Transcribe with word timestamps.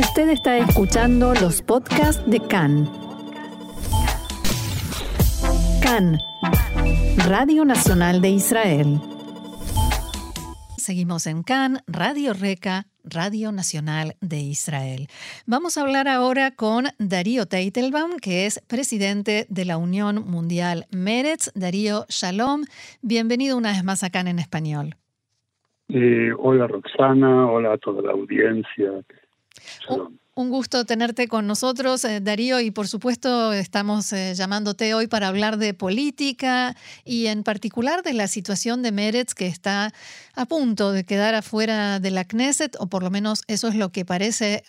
Usted 0.00 0.30
está 0.30 0.56
escuchando 0.56 1.34
los 1.34 1.60
podcasts 1.60 2.24
de 2.26 2.40
CAN. 2.40 2.88
CAN, 5.82 6.16
Radio 7.28 7.66
Nacional 7.66 8.22
de 8.22 8.30
Israel. 8.30 8.98
Seguimos 10.78 11.26
en 11.26 11.42
CAN, 11.42 11.80
Radio 11.86 12.32
Reca, 12.32 12.86
Radio 13.04 13.52
Nacional 13.52 14.14
de 14.22 14.38
Israel. 14.38 15.08
Vamos 15.46 15.76
a 15.76 15.82
hablar 15.82 16.08
ahora 16.08 16.52
con 16.52 16.84
Darío 16.98 17.44
Teitelbaum, 17.44 18.12
que 18.22 18.46
es 18.46 18.58
presidente 18.66 19.44
de 19.50 19.66
la 19.66 19.76
Unión 19.76 20.24
Mundial 20.26 20.86
Meretz. 20.90 21.52
Darío, 21.54 22.06
shalom. 22.08 22.62
Bienvenido 23.02 23.58
una 23.58 23.72
vez 23.72 23.84
más 23.84 24.02
a 24.02 24.08
CAN 24.08 24.28
en 24.28 24.38
español. 24.38 24.94
Eh, 25.90 26.30
hola 26.38 26.66
Roxana, 26.68 27.50
hola 27.50 27.74
a 27.74 27.78
toda 27.78 28.00
la 28.00 28.12
audiencia. 28.12 29.04
Shalom. 29.66 30.19
Un 30.34 30.48
gusto 30.48 30.84
tenerte 30.84 31.26
con 31.26 31.48
nosotros, 31.48 32.04
eh, 32.04 32.20
Darío, 32.20 32.60
y 32.60 32.70
por 32.70 32.86
supuesto 32.86 33.52
estamos 33.52 34.12
eh, 34.12 34.32
llamándote 34.36 34.94
hoy 34.94 35.08
para 35.08 35.26
hablar 35.26 35.56
de 35.58 35.74
política 35.74 36.76
y 37.04 37.26
en 37.26 37.42
particular 37.42 38.04
de 38.04 38.14
la 38.14 38.28
situación 38.28 38.80
de 38.80 38.92
Meretz 38.92 39.34
que 39.34 39.48
está 39.48 39.92
a 40.34 40.46
punto 40.46 40.92
de 40.92 41.02
quedar 41.04 41.34
afuera 41.34 41.98
de 41.98 42.12
la 42.12 42.24
Knesset, 42.24 42.76
o 42.78 42.86
por 42.86 43.02
lo 43.02 43.10
menos 43.10 43.42
eso 43.48 43.66
es 43.66 43.74
lo 43.74 43.90
que 43.90 44.04
parece 44.04 44.62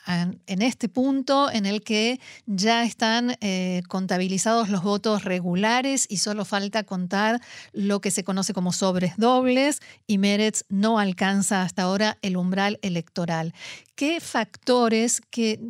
en 0.48 0.62
este 0.64 0.90
punto 0.90 1.52
en 1.52 1.68
el 1.68 1.84
que 1.84 2.20
ya 2.48 2.84
están 2.84 3.38
eh, 3.40 3.84
contabilizados 3.88 4.70
los 4.70 4.82
votos 4.82 5.24
regulares 5.26 6.08
y 6.10 6.18
solo 6.18 6.44
falta 6.44 6.84
contar 6.84 7.40
lo 7.72 8.02
que 8.02 8.10
se 8.10 8.24
conoce 8.24 8.54
como 8.54 8.74
sobres 8.74 9.14
dobles 9.18 9.80
y 10.08 10.18
Meretz 10.18 10.64
no 10.70 10.98
alcanza 10.98 11.62
hasta 11.62 11.84
ahora 11.84 12.18
el 12.24 12.36
umbral 12.36 12.80
electoral. 12.82 13.54
¿Qué 13.96 14.20
factores, 14.20 15.22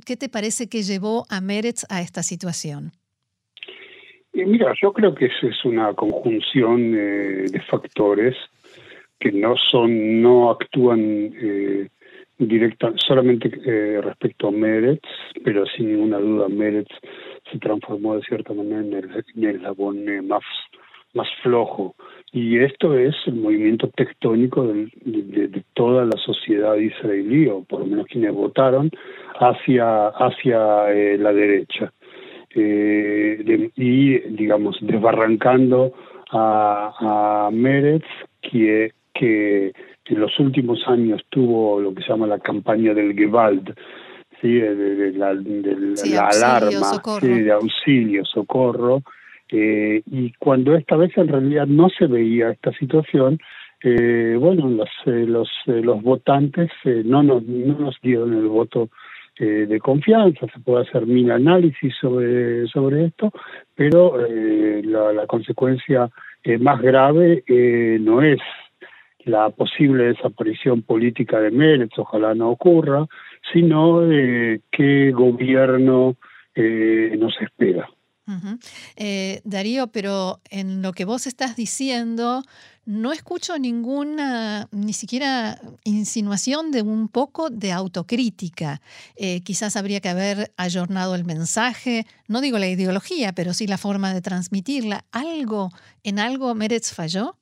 qué, 0.05 0.17
te 0.17 0.29
parece 0.29 0.67
que 0.69 0.83
llevó 0.83 1.25
a 1.29 1.41
Meretz 1.41 1.85
a 1.89 2.01
esta 2.01 2.23
situación? 2.23 2.91
mira, 4.33 4.73
yo 4.81 4.93
creo 4.93 5.13
que 5.13 5.25
es 5.25 5.65
una 5.65 5.93
conjunción 5.93 6.95
eh, 6.95 7.45
de 7.51 7.61
factores 7.69 8.35
que 9.19 9.31
no 9.31 9.55
son, 9.55 10.21
no 10.21 10.49
actúan 10.49 10.99
eh, 10.99 11.89
directa, 12.39 12.91
solamente 13.05 13.51
eh, 13.65 14.01
respecto 14.01 14.47
a 14.47 14.51
Meretz, 14.51 15.07
pero 15.43 15.65
sin 15.65 15.91
ninguna 15.91 16.17
duda 16.17 16.47
Meretz 16.49 16.91
se 17.51 17.59
transformó 17.59 18.15
de 18.15 18.23
cierta 18.23 18.53
manera 18.53 18.79
en 18.81 18.93
el, 18.93 19.25
en 19.35 19.43
el 19.43 19.55
eslabón 19.57 20.27
más, 20.27 20.43
más 21.13 21.27
flojo 21.43 21.95
y 22.33 22.59
esto 22.59 22.97
es 22.97 23.13
el 23.25 23.35
movimiento 23.35 23.89
tectónico 23.89 24.65
de, 24.65 24.89
de, 25.03 25.63
toda 25.73 26.05
la 26.05 26.17
sociedad 26.17 26.75
israelí, 26.75 27.47
o 27.47 27.63
por 27.63 27.81
lo 27.81 27.87
menos 27.87 28.07
quienes 28.07 28.33
votaron, 28.33 28.89
hacia, 29.37 30.07
hacia 30.07 30.93
eh, 30.93 31.17
la 31.17 31.33
derecha. 31.33 31.91
Eh, 32.55 33.69
y, 33.75 34.19
digamos, 34.29 34.77
desbarrancando 34.79 35.91
a, 36.31 37.47
a 37.47 37.51
Meretz, 37.51 38.05
que, 38.41 38.93
que 39.13 39.73
en 40.05 40.19
los 40.19 40.39
últimos 40.39 40.79
años 40.87 41.21
tuvo 41.29 41.81
lo 41.81 41.93
que 41.93 42.01
se 42.01 42.09
llama 42.09 42.27
la 42.27 42.39
campaña 42.39 42.93
del 42.93 43.13
Gewalt, 43.13 43.77
¿sí? 44.41 44.53
de, 44.53 45.11
la, 45.11 45.33
la 45.33 46.27
alarma, 46.27 47.01
de 47.21 47.51
auxilio, 47.51 48.23
socorro, 48.23 49.01
eh, 49.51 50.01
y 50.05 50.31
cuando 50.39 50.75
esta 50.75 50.95
vez 50.95 51.11
en 51.17 51.27
realidad 51.27 51.67
no 51.67 51.89
se 51.89 52.07
veía 52.07 52.51
esta 52.51 52.71
situación, 52.71 53.37
eh, 53.83 54.37
bueno, 54.39 54.69
los, 54.69 54.89
eh, 55.05 55.25
los, 55.27 55.49
los 55.65 56.01
votantes 56.01 56.71
no, 56.85 57.21
nos, 57.21 57.43
no 57.43 57.77
nos 57.77 57.99
dieron 58.01 58.33
el 58.33 58.47
voto 58.47 58.89
de 59.39 59.79
confianza, 59.79 60.45
se 60.53 60.59
puede 60.59 60.83
hacer 60.83 61.07
mil 61.07 61.31
análisis 61.31 61.95
sobre, 61.99 62.67
sobre 62.67 63.05
esto, 63.05 63.31
pero 63.73 64.15
la, 64.17 65.13
la, 65.13 65.25
consecuencia 65.25 66.11
más 66.59 66.79
grave 66.79 67.43
no 68.01 68.21
es 68.21 68.39
la 69.25 69.49
posible 69.49 70.03
desaparición 70.03 70.83
política 70.83 71.39
de 71.39 71.49
Meretz, 71.49 71.97
ojalá 71.97 72.35
no 72.35 72.51
ocurra, 72.51 73.07
sino 73.51 74.01
qué 74.69 75.11
gobierno 75.11 76.17
nos 76.55 77.41
espera. 77.41 77.89
Eh, 78.95 79.41
Darío, 79.43 79.87
pero 79.87 80.39
en 80.49 80.81
lo 80.81 80.93
que 80.93 81.05
vos 81.05 81.27
estás 81.27 81.55
diciendo, 81.55 82.43
no 82.85 83.11
escucho 83.11 83.57
ninguna, 83.59 84.67
ni 84.71 84.93
siquiera 84.93 85.57
insinuación 85.83 86.71
de 86.71 86.81
un 86.81 87.07
poco 87.09 87.49
de 87.49 87.71
autocrítica. 87.71 88.81
Eh, 89.15 89.41
quizás 89.43 89.77
habría 89.77 89.99
que 89.99 90.09
haber 90.09 90.51
ayornado 90.57 91.15
el 91.15 91.23
mensaje, 91.23 92.05
no 92.27 92.41
digo 92.41 92.57
la 92.57 92.67
ideología, 92.67 93.33
pero 93.33 93.53
sí 93.53 93.67
la 93.67 93.77
forma 93.77 94.13
de 94.13 94.21
transmitirla. 94.21 95.05
¿Algo, 95.11 95.69
en 96.03 96.19
algo 96.19 96.55
Meretz 96.55 96.93
falló? 96.93 97.35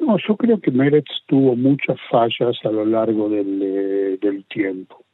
No, 0.00 0.16
yo 0.26 0.36
creo 0.36 0.60
que 0.60 0.70
Meretz 0.70 1.10
tuvo 1.26 1.54
muchas 1.54 1.98
fallas 2.10 2.56
a 2.64 2.70
lo 2.70 2.84
largo 2.84 3.28
del, 3.28 3.62
eh, 3.62 4.18
del 4.20 4.44
tiempo. 4.46 5.04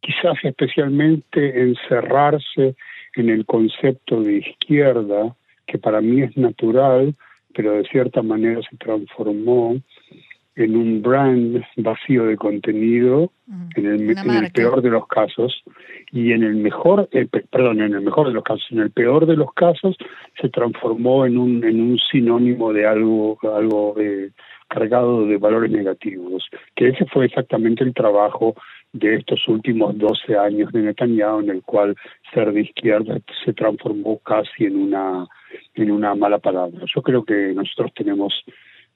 Quizás 0.00 0.36
especialmente 0.42 1.62
encerrarse 1.62 2.76
en 3.16 3.30
el 3.30 3.44
concepto 3.46 4.22
de 4.22 4.38
izquierda, 4.38 5.34
que 5.66 5.78
para 5.78 6.00
mí 6.00 6.22
es 6.22 6.36
natural, 6.36 7.14
pero 7.54 7.72
de 7.72 7.84
cierta 7.84 8.22
manera 8.22 8.60
se 8.68 8.76
transformó 8.76 9.76
en 10.54 10.76
un 10.76 11.00
brand 11.00 11.64
vacío 11.76 12.26
de 12.26 12.36
contenido 12.36 13.32
en, 13.74 13.86
el, 13.86 14.52
peor 14.52 14.82
de 14.82 14.90
los 14.90 15.06
casos 15.06 15.62
y 16.10 16.32
en 16.32 16.42
el 16.42 16.56
mejor 16.56 17.08
eh, 17.12 17.26
perdón 17.50 17.80
en 17.80 17.94
el 17.94 18.02
mejor 18.02 18.28
de 18.28 18.34
los 18.34 18.44
casos 18.44 18.66
en 18.70 18.80
el 18.80 18.90
peor 18.90 19.24
de 19.24 19.36
los 19.36 19.52
casos 19.54 19.96
se 20.40 20.50
transformó 20.50 21.24
en 21.24 21.38
un 21.38 21.64
en 21.64 21.80
un 21.80 21.98
sinónimo 21.98 22.72
de 22.72 22.86
algo 22.86 23.38
algo 23.42 23.94
eh, 23.98 24.30
cargado 24.68 25.26
de 25.26 25.38
valores 25.38 25.70
negativos 25.70 26.46
que 26.74 26.88
ese 26.88 27.06
fue 27.06 27.26
exactamente 27.26 27.82
el 27.82 27.94
trabajo 27.94 28.54
de 28.92 29.16
estos 29.16 29.46
últimos 29.48 29.96
12 29.96 30.36
años 30.36 30.70
de 30.72 30.82
Netanyahu, 30.82 31.40
en 31.40 31.50
el 31.50 31.62
cual 31.62 31.96
ser 32.32 32.52
de 32.52 32.62
izquierda 32.62 33.18
se 33.44 33.52
transformó 33.54 34.18
casi 34.18 34.64
en 34.64 34.76
una, 34.76 35.26
en 35.74 35.90
una 35.90 36.14
mala 36.14 36.38
palabra. 36.38 36.84
Yo 36.94 37.02
creo 37.02 37.24
que 37.24 37.52
nosotros 37.54 37.92
tenemos, 37.94 38.34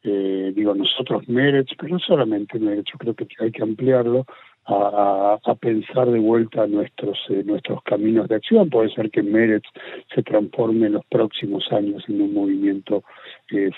eh, 0.03 0.53
digo 0.55 0.75
nosotros 0.75 1.27
Meretz, 1.29 1.73
pero 1.79 1.95
no 1.95 1.99
solamente 1.99 2.59
Meretz, 2.59 2.91
yo 2.93 2.99
creo 2.99 3.15
que 3.15 3.27
hay 3.39 3.51
que 3.51 3.63
ampliarlo 3.63 4.27
a, 4.67 5.39
a, 5.45 5.55
pensar 5.55 6.11
de 6.11 6.19
vuelta 6.19 6.67
nuestros 6.67 7.17
eh, 7.29 7.43
nuestros 7.45 7.83
caminos 7.85 8.29
de 8.29 8.35
acción. 8.35 8.69
Puede 8.69 8.91
ser 8.91 9.11
que 9.11 9.23
Meretz 9.23 9.67
se 10.13 10.23
transforme 10.23 10.87
en 10.87 10.95
los 10.95 11.07
próximos 11.07 11.65
años 11.71 12.05
en 12.09 12.21
un 12.21 12.35
movimiento 12.35 13.05
eh, 13.53 13.71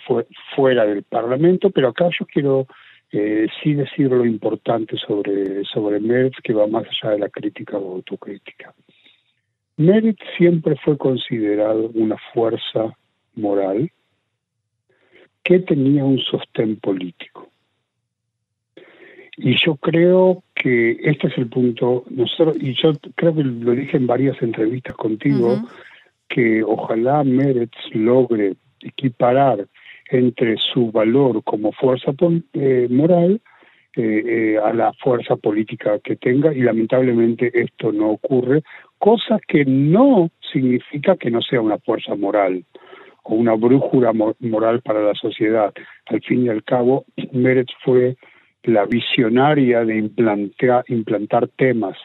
fuera 0.57 0.87
del 0.87 1.03
Parlamento, 1.03 1.71
pero 1.71 1.89
acá 1.89 2.09
yo 2.19 2.27
quiero 2.27 2.67
eh, 3.11 3.47
sí 3.63 3.75
decir 3.75 4.11
lo 4.11 4.25
importante 4.25 4.97
sobre, 4.99 5.65
sobre 5.65 6.01
que 6.43 6.53
va 6.53 6.67
más 6.67 6.87
allá 6.87 7.13
de 7.13 7.19
la 7.21 7.29
crítica 7.29 7.79
o 7.79 7.95
autocrítica. 7.95 8.75
Meretz 9.77 10.19
siempre 10.37 10.77
fue 10.85 10.99
considerado 10.99 11.91
una 11.95 12.17
fuerza 12.35 12.93
moral 13.37 13.91
que 15.43 15.61
tenía 15.61 16.05
un 16.05 16.19
sostén 16.19 16.77
político. 16.77 17.49
Y 19.37 19.55
yo 19.65 19.77
creo 19.77 20.43
que 20.55 20.99
este 21.01 21.29
es 21.29 21.39
el 21.39 21.47
punto, 21.49 22.05
nosotros, 22.11 22.57
y 22.61 22.75
yo 22.75 22.93
creo 23.15 23.35
que 23.35 23.45
lo 23.45 23.73
dije 23.73 23.97
en 23.97 24.09
varias 24.09 24.43
entrevistas 24.43 24.97
contigo, 24.97 25.63
que 26.29 26.63
ojalá 26.65 27.23
Meretz 27.23 27.79
logre 27.95 28.57
equiparar 28.81 29.67
entre 30.11 30.57
su 30.57 30.91
valor 30.91 31.43
como 31.45 31.73
fuerza 31.73 32.13
eh, 32.55 32.87
moral 32.91 33.41
eh, 33.97 34.23
eh, 34.27 34.59
a 34.63 34.73
la 34.73 34.93
fuerza 34.93 35.37
política 35.37 35.99
que 35.99 36.17
tenga 36.17 36.53
y 36.55 36.61
lamentablemente 36.61 37.51
esto 37.53 37.91
no 37.93 38.11
ocurre, 38.11 38.63
cosa 38.99 39.41
que 39.47 39.65
no 39.65 40.31
significa 40.53 41.17
que 41.17 41.31
no 41.31 41.43
sea 41.43 41.61
una 41.61 41.79
fuerza 41.79 42.15
moral 42.15 42.65
o 43.25 43.35
una 43.35 43.55
brújula 43.55 44.13
moral 44.13 44.83
para 44.83 45.03
la 45.03 45.15
sociedad. 45.15 45.73
Al 46.07 46.21
fin 46.23 46.47
y 46.47 46.49
al 46.49 46.65
cabo, 46.65 47.07
Meretz 47.33 47.73
fue 47.85 48.17
la 48.63 48.87
visionaria 48.87 49.85
de 49.85 49.97
implantar, 49.97 50.85
implantar 50.89 51.49
temas 51.49 51.97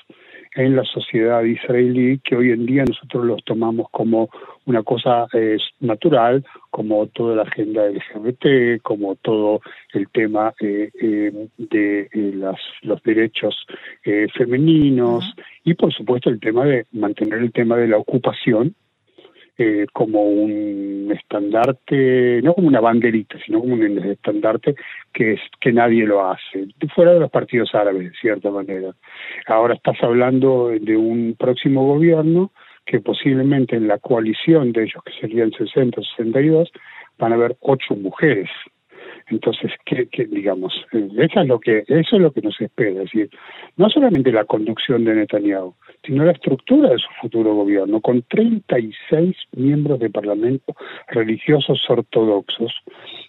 en 0.56 0.76
la 0.76 0.84
sociedad 0.84 1.44
israelí 1.44 2.20
que 2.20 2.36
hoy 2.36 2.52
en 2.52 2.66
día 2.66 2.84
nosotros 2.86 3.26
los 3.26 3.44
tomamos 3.44 3.88
como 3.92 4.30
una 4.66 4.84
cosa 4.84 5.28
eh, 5.34 5.58
natural, 5.80 6.46
como 6.70 7.08
toda 7.08 7.36
la 7.36 7.44
agenda 7.44 7.86
LGBT, 7.90 8.82
como 8.82 9.16
todo 9.16 9.62
el 9.94 10.08
tema 10.10 10.54
eh, 10.62 10.90
eh, 11.02 11.48
de 11.58 12.10
las, 12.36 12.60
los 12.82 13.02
derechos 13.04 13.56
femeninos 14.36 15.34
y 15.64 15.74
por 15.74 15.94
supuesto 15.94 16.30
el 16.30 16.40
tema 16.40 16.66
de 16.66 16.86
mantener 16.92 17.40
el 17.40 17.52
tema 17.52 17.78
de 17.78 17.88
la 17.88 17.98
ocupación 17.98 18.76
eh, 19.58 19.86
como 19.94 20.24
un 20.24 21.12
estandarte, 21.16 22.42
no 22.42 22.54
como 22.56 22.68
una 22.68 22.80
banderita, 22.82 23.38
sino 23.46 23.60
como 23.60 23.74
un 23.76 24.00
estandarte 24.00 24.76
que 25.14 25.34
es 25.34 25.42
que 25.62 25.72
nadie 25.72 26.06
lo 26.06 26.26
hace, 26.26 26.68
fuera 26.96 27.14
de 27.14 27.20
los 27.20 27.30
partidos 27.30 27.74
árabes, 27.76 28.12
de 28.12 28.18
cierta 28.20 28.50
manera. 28.50 28.96
Ahora 29.48 29.76
estás 29.76 29.98
hablando 30.02 30.70
de 30.70 30.98
un 30.98 31.36
próximo 31.38 31.86
gobierno 31.86 32.52
que 32.86 33.00
posiblemente 33.00 33.76
en 33.76 33.88
la 33.88 34.00
coalición 34.00 34.72
de 34.72 34.84
ellos, 34.84 35.04
que 35.06 35.14
serían 35.22 35.52
60 35.52 36.02
o 36.02 36.04
62, 36.04 36.72
van 37.18 37.32
a 37.32 37.36
haber 37.36 37.56
ocho 37.62 37.96
mujeres. 37.96 38.50
Entonces, 39.28 39.72
¿qué, 39.86 40.08
digamos? 40.30 40.74
Eso 40.92 41.42
es, 41.42 41.48
lo 41.48 41.60
que, 41.60 41.84
eso 41.88 42.16
es 42.16 42.22
lo 42.22 42.32
que 42.32 42.42
nos 42.42 42.60
espera. 42.60 42.90
Es 42.90 43.12
decir, 43.12 43.30
no 43.78 43.90
solamente 43.90 44.32
la 44.32 44.46
conducción 44.46 45.06
de 45.06 45.16
Netanyahu, 45.16 45.76
sino 46.06 46.26
la 46.26 46.34
estructura 46.34 46.90
de 46.90 46.98
su 46.98 47.08
futuro 47.22 47.56
gobierno, 47.56 48.02
con 48.02 48.22
36 48.24 49.36
miembros 49.56 50.00
de 50.00 50.10
parlamento 50.10 50.76
religiosos 51.08 51.82
ortodoxos, 51.90 52.74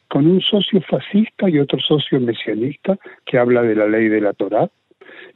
con 0.09 0.27
un 0.27 0.41
socio 0.41 0.81
fascista 0.83 1.49
y 1.49 1.59
otro 1.59 1.79
socio 1.79 2.21
mesianista 2.21 2.99
que 3.25 3.39
habla 3.39 3.63
de 3.63 3.77
la 3.77 3.87
ley 3.87 4.09
de 4.09 4.21
la 4.21 4.33
Torá, 4.33 4.69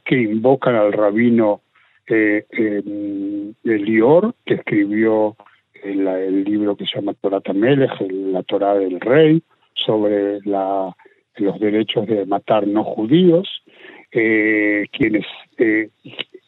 que 0.03 0.21
invocan 0.21 0.75
al 0.75 0.93
rabino 0.93 1.61
eh, 2.07 2.45
eh, 2.51 3.53
Elior, 3.63 4.33
que 4.45 4.55
escribió 4.55 5.35
el, 5.83 6.43
libro 6.43 6.75
que 6.75 6.85
se 6.85 6.95
llama 6.95 7.13
Torah 7.13 7.41
Tamelech, 7.41 7.91
la 8.09 8.43
Torah 8.43 8.75
del 8.75 8.99
Rey, 8.99 9.41
sobre 9.73 10.39
los 10.41 11.59
derechos 11.59 12.05
de 12.07 12.25
matar 12.25 12.67
no 12.67 12.83
judíos, 12.83 13.47
eh, 14.11 14.87
quienes 14.91 15.25
eh, 15.57 15.89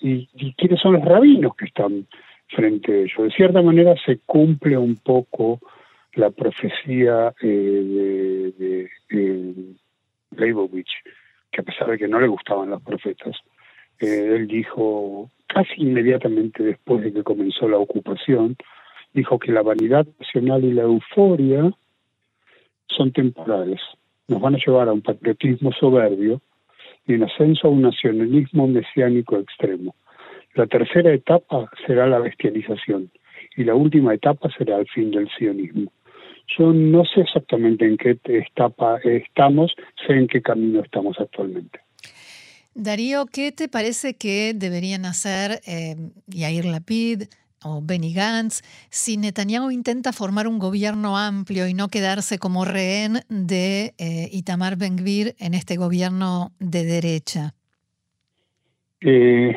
y, 0.01 0.53
quiénes 0.53 0.79
son 0.79 0.93
los 0.93 1.05
rabinos 1.05 1.55
que 1.55 1.65
están 1.65 2.07
frente 2.47 2.91
a 2.91 2.95
ellos. 2.97 3.17
De 3.17 3.31
cierta 3.31 3.61
manera 3.61 3.95
se 4.05 4.19
cumple 4.25 4.77
un 4.77 4.95
poco 4.95 5.59
la 6.15 6.29
profecía 6.29 7.33
eh, 7.41 8.53
de, 8.57 8.89
de, 9.09 9.53
Leibovich, 10.31 10.91
que 11.51 11.61
a 11.61 11.63
pesar 11.63 11.89
de 11.89 11.97
que 11.97 12.07
no 12.07 12.19
le 12.19 12.27
gustaban 12.27 12.69
los 12.69 12.81
profetas, 12.81 13.35
eh, 13.99 14.35
él 14.35 14.47
dijo 14.47 15.29
casi 15.47 15.73
inmediatamente 15.77 16.63
después 16.63 17.03
de 17.03 17.13
que 17.13 17.23
comenzó 17.23 17.67
la 17.67 17.77
ocupación, 17.77 18.55
dijo 19.13 19.39
que 19.39 19.51
la 19.51 19.61
vanidad 19.61 20.07
nacional 20.19 20.63
y 20.63 20.73
la 20.73 20.83
euforia 20.83 21.71
son 22.87 23.11
temporales, 23.11 23.79
nos 24.27 24.41
van 24.41 24.55
a 24.55 24.59
llevar 24.65 24.87
a 24.87 24.93
un 24.93 25.01
patriotismo 25.01 25.71
soberbio 25.73 26.41
y 27.07 27.13
en 27.13 27.23
ascenso 27.23 27.67
a 27.67 27.71
un 27.71 27.81
nacionalismo 27.81 28.67
mesiánico 28.67 29.37
extremo. 29.37 29.95
La 30.55 30.67
tercera 30.67 31.13
etapa 31.13 31.69
será 31.85 32.07
la 32.07 32.19
bestialización 32.19 33.09
y 33.55 33.63
la 33.63 33.75
última 33.75 34.13
etapa 34.13 34.49
será 34.57 34.79
el 34.79 34.87
fin 34.87 35.11
del 35.11 35.29
sionismo. 35.37 35.91
Yo 36.57 36.73
no 36.73 37.05
sé 37.05 37.21
exactamente 37.21 37.85
en 37.85 37.97
qué 37.97 38.17
etapa 38.25 38.99
estamos, 39.03 39.73
sé 40.05 40.13
en 40.13 40.27
qué 40.27 40.41
camino 40.41 40.81
estamos 40.81 41.17
actualmente. 41.19 41.79
Darío, 42.73 43.25
¿qué 43.25 43.51
te 43.51 43.67
parece 43.67 44.15
que 44.15 44.53
deberían 44.55 45.05
hacer 45.05 45.61
eh, 45.67 45.95
Yair 46.27 46.65
Lapid, 46.65 47.23
o 47.63 47.81
Benny 47.81 48.13
Gantz, 48.13 48.61
si 48.89 49.17
Netanyahu 49.17 49.71
intenta 49.71 50.11
formar 50.13 50.47
un 50.47 50.59
gobierno 50.59 51.17
amplio 51.17 51.67
y 51.67 51.73
no 51.73 51.87
quedarse 51.87 52.39
como 52.39 52.65
rehén 52.65 53.19
de 53.29 53.93
eh, 53.97 54.29
Itamar 54.31 54.77
Ben-Gvir 54.77 55.35
en 55.39 55.53
este 55.53 55.77
gobierno 55.77 56.51
de 56.59 56.83
derecha? 56.85 57.53
Eh, 59.01 59.55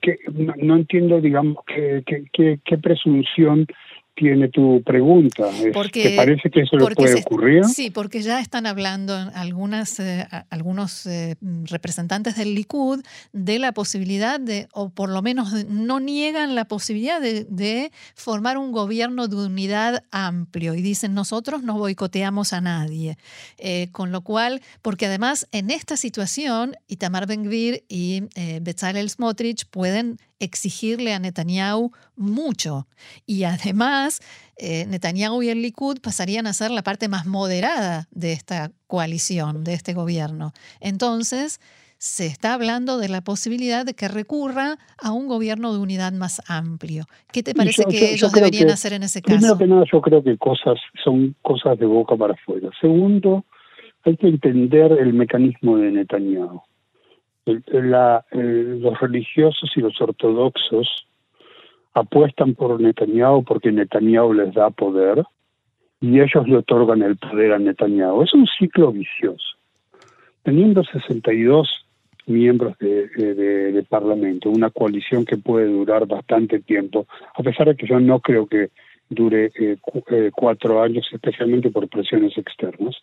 que, 0.00 0.18
no, 0.32 0.76
entiendo, 0.76 1.20
digamos, 1.20 1.58
qué, 1.66 2.78
presunción 2.78 3.66
tiene 4.14 4.48
tu 4.48 4.82
pregunta. 4.82 5.48
¿Te 5.92 6.16
parece 6.16 6.50
que 6.50 6.60
eso 6.62 6.76
le 6.76 6.94
puede 6.94 7.20
ocurrir? 7.20 7.64
Sí, 7.64 7.90
porque 7.90 8.22
ya 8.22 8.40
están 8.40 8.66
hablando 8.66 9.14
algunas, 9.34 9.98
eh, 10.00 10.26
algunos 10.50 11.06
eh, 11.06 11.36
representantes 11.64 12.36
del 12.36 12.54
Likud 12.54 13.02
de 13.32 13.58
la 13.58 13.72
posibilidad 13.72 14.38
de, 14.38 14.68
o 14.72 14.90
por 14.90 15.08
lo 15.08 15.22
menos 15.22 15.64
no 15.66 16.00
niegan 16.00 16.54
la 16.54 16.66
posibilidad 16.66 17.20
de, 17.20 17.90
formar 18.14 18.58
un 18.58 18.72
gobierno 18.72 19.28
de 19.28 19.36
unidad 19.36 20.04
amplio 20.10 20.74
y 20.74 20.82
dicen 20.82 21.14
nosotros 21.14 21.62
no 21.62 21.78
boicoteamos 21.78 22.52
a 22.52 22.60
nadie. 22.60 23.16
Eh, 23.58 23.88
con 23.92 24.12
lo 24.12 24.22
cual, 24.22 24.60
porque 24.82 25.06
además 25.06 25.48
en 25.52 25.70
esta 25.70 25.96
situación, 25.96 26.76
Itamar 26.88 27.26
Ben-Gvir 27.26 27.84
y 27.88 28.24
Bezalel 28.60 29.08
Smotrich 29.08 29.66
pueden 29.66 30.18
exigirle 30.40 31.14
a 31.14 31.18
Netanyahu 31.18 31.92
mucho. 32.16 32.86
Y 33.26 33.44
además, 33.44 34.20
eh, 34.56 34.86
Netanyahu 34.86 35.42
y 35.42 35.50
el 35.50 35.62
Likud 35.62 36.00
pasarían 36.00 36.46
a 36.46 36.52
ser 36.52 36.70
la 36.70 36.82
parte 36.82 37.08
más 37.08 37.26
moderada 37.26 38.08
de 38.10 38.32
esta 38.32 38.72
coalición, 38.86 39.62
de 39.62 39.74
este 39.74 39.94
gobierno. 39.94 40.52
Entonces, 40.80 41.60
se 41.98 42.26
está 42.26 42.54
hablando 42.54 42.96
de 42.96 43.10
la 43.10 43.20
posibilidad 43.20 43.84
de 43.84 43.92
que 43.92 44.08
recurra 44.08 44.78
a 44.98 45.12
un 45.12 45.28
gobierno 45.28 45.72
de 45.74 45.80
unidad 45.80 46.12
más 46.12 46.40
amplio. 46.48 47.04
¿Qué 47.30 47.42
te 47.42 47.54
parece 47.54 47.84
que 47.84 48.14
ellos 48.14 48.32
deberían 48.32 48.70
hacer 48.70 48.94
en 48.94 49.02
ese 49.02 49.20
caso? 49.20 49.36
Primero 49.36 49.58
que 49.58 49.66
nada, 49.66 49.84
yo 49.92 50.00
creo 50.00 50.22
que 50.24 50.38
cosas 50.38 50.78
son 51.04 51.36
cosas 51.42 51.78
de 51.78 51.84
boca 51.84 52.16
para 52.16 52.32
afuera. 52.32 52.70
Segundo, 52.80 53.44
hay 54.04 54.16
que 54.16 54.28
entender 54.28 54.92
el 54.92 55.12
mecanismo 55.12 55.76
de 55.76 55.92
Netanyahu 55.92 56.62
los 57.50 59.00
religiosos 59.00 59.70
y 59.76 59.80
los 59.80 60.00
ortodoxos 60.00 61.06
apuestan 61.94 62.54
por 62.54 62.80
Netanyahu 62.80 63.44
porque 63.44 63.72
Netanyahu 63.72 64.32
les 64.34 64.54
da 64.54 64.70
poder 64.70 65.24
y 66.00 66.20
ellos 66.20 66.48
le 66.48 66.56
otorgan 66.56 67.02
el 67.02 67.16
poder 67.16 67.52
a 67.52 67.58
Netanyahu. 67.58 68.22
Es 68.22 68.32
un 68.34 68.46
ciclo 68.46 68.92
vicioso. 68.92 69.56
Teniendo 70.42 70.82
62 70.84 71.68
miembros 72.26 72.78
de, 72.78 73.08
de, 73.08 73.82
Parlamento, 73.88 74.50
una 74.50 74.70
coalición 74.70 75.24
que 75.24 75.36
puede 75.36 75.66
durar 75.66 76.06
bastante 76.06 76.60
tiempo, 76.60 77.06
a 77.34 77.42
pesar 77.42 77.66
de 77.68 77.76
que 77.76 77.86
yo 77.86 77.98
no 77.98 78.20
creo 78.20 78.46
que 78.46 78.70
dure 79.08 79.50
eh, 79.58 79.76
eh, 80.10 80.30
cuatro 80.32 80.80
años, 80.80 81.08
especialmente 81.12 81.70
por 81.70 81.88
presiones 81.88 82.38
externas, 82.38 82.96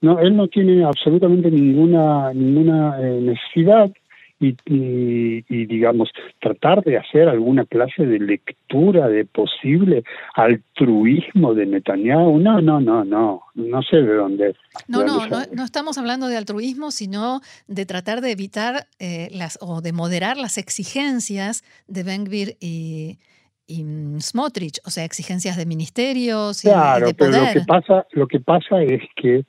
no, 0.00 0.20
él 0.20 0.36
no 0.36 0.48
tiene 0.48 0.84
absolutamente 0.84 1.50
ninguna, 1.50 2.32
ninguna 2.32 3.00
eh, 3.00 3.20
necesidad 3.20 3.90
y, 4.38 4.54
y, 4.66 5.66
digamos, 5.66 6.10
tratar 6.40 6.82
de 6.84 6.98
hacer 6.98 7.28
alguna 7.28 7.64
clase 7.64 8.04
de 8.04 8.18
lectura 8.18 9.08
de 9.08 9.24
posible 9.24 10.04
altruismo 10.34 11.54
de 11.54 11.64
Netanyahu. 11.64 12.38
No, 12.38 12.60
no, 12.60 12.80
no, 12.80 13.04
no, 13.04 13.42
no 13.54 13.82
sé 13.82 13.96
de 13.96 14.14
dónde. 14.14 14.54
No, 14.88 15.04
no, 15.04 15.26
no, 15.26 15.38
no, 15.52 15.64
estamos 15.64 15.96
hablando 15.96 16.28
de 16.28 16.36
altruismo, 16.36 16.90
sino 16.90 17.40
de 17.66 17.86
tratar 17.86 18.20
de 18.20 18.32
evitar 18.32 18.86
eh, 18.98 19.28
las 19.32 19.58
o 19.62 19.80
de 19.80 19.92
moderar 19.92 20.36
las 20.36 20.58
exigencias 20.58 21.64
de 21.88 22.02
Ben 22.02 22.26
y, 22.60 23.18
y 23.66 23.84
Smotrich, 24.20 24.80
o 24.84 24.90
sea, 24.90 25.04
exigencias 25.04 25.56
de 25.56 25.64
ministerios 25.64 26.62
y, 26.62 26.68
claro, 26.68 27.06
de 27.06 27.14
poder. 27.14 27.32
pero 27.32 27.46
lo 27.46 27.52
que 27.52 27.66
pasa, 27.66 28.06
lo 28.12 28.26
que 28.26 28.40
pasa 28.40 28.82
es 28.82 29.00
que 29.16 29.46